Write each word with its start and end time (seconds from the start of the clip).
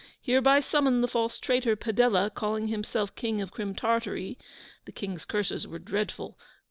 'Hereby 0.23 0.61
summon 0.61 1.01
the 1.01 1.07
false 1.07 1.37
traitor, 1.37 1.75
Padella, 1.75 2.31
calling 2.33 2.69
himself 2.69 3.13
King 3.15 3.39
of 3.39 3.51
Crim 3.51 3.75
Tartary' 3.75 4.35
The 4.85 4.91
King's 4.91 5.25
curses 5.25 5.67
were 5.67 5.77
dreadful. 5.77 6.39